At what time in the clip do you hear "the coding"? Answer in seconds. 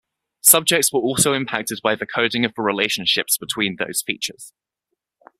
1.93-2.43